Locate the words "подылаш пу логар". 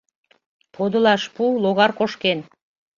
0.75-1.91